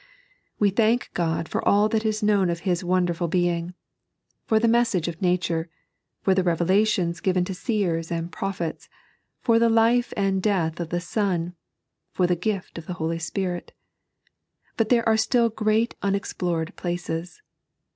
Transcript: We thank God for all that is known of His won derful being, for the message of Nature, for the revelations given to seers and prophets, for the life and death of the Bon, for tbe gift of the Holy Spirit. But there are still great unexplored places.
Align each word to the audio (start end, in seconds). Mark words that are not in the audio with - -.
We 0.57 0.71
thank 0.71 1.11
God 1.13 1.47
for 1.47 1.63
all 1.67 1.87
that 1.89 2.03
is 2.07 2.23
known 2.23 2.49
of 2.49 2.61
His 2.61 2.83
won 2.83 3.05
derful 3.05 3.27
being, 3.27 3.75
for 4.47 4.57
the 4.59 4.67
message 4.67 5.07
of 5.07 5.21
Nature, 5.21 5.69
for 6.23 6.33
the 6.33 6.41
revelations 6.41 7.19
given 7.19 7.45
to 7.45 7.53
seers 7.53 8.11
and 8.11 8.31
prophets, 8.31 8.89
for 9.41 9.59
the 9.59 9.69
life 9.69 10.11
and 10.17 10.41
death 10.41 10.79
of 10.79 10.89
the 10.89 11.07
Bon, 11.13 11.53
for 12.13 12.25
tbe 12.25 12.39
gift 12.41 12.79
of 12.79 12.87
the 12.87 12.93
Holy 12.93 13.19
Spirit. 13.19 13.73
But 14.75 14.89
there 14.89 15.07
are 15.07 15.17
still 15.17 15.49
great 15.49 15.93
unexplored 16.01 16.75
places. 16.75 17.43